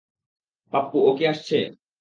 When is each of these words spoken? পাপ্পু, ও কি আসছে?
পাপ্পু, 0.73 0.97
ও 1.07 1.09
কি 1.17 1.23
আসছে? 1.27 1.57